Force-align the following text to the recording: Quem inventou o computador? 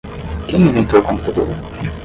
Quem 0.47 0.61
inventou 0.67 0.99
o 0.99 1.03
computador? 1.03 1.47